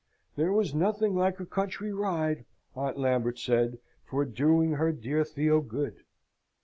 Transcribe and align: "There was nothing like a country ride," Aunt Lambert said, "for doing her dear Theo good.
"There 0.35 0.51
was 0.51 0.73
nothing 0.73 1.13
like 1.15 1.39
a 1.39 1.45
country 1.45 1.93
ride," 1.93 2.45
Aunt 2.75 2.97
Lambert 2.97 3.37
said, 3.37 3.77
"for 4.03 4.25
doing 4.25 4.71
her 4.71 4.91
dear 4.91 5.23
Theo 5.23 5.61
good. 5.61 5.99